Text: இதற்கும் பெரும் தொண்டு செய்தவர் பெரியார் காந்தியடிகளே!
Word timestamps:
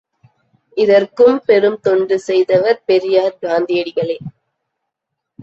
இதற்கும் 0.77 1.37
பெரும் 1.45 1.77
தொண்டு 1.81 2.19
செய்தவர் 2.19 2.81
பெரியார் 2.85 3.39
காந்தியடிகளே! 3.41 4.17